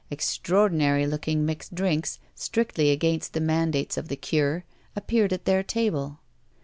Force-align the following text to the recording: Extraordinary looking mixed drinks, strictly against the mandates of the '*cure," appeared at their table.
Extraordinary 0.09 1.05
looking 1.05 1.45
mixed 1.45 1.75
drinks, 1.75 2.17
strictly 2.33 2.89
against 2.89 3.33
the 3.33 3.39
mandates 3.39 3.97
of 3.97 4.07
the 4.07 4.15
'*cure," 4.17 4.63
appeared 4.95 5.31
at 5.31 5.45
their 5.45 5.61
table. 5.61 6.17